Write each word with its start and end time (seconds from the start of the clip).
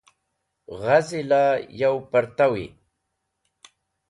Gha 0.79 0.95
zila 1.09 1.41
u 1.99 2.01
partawi. 2.11 2.65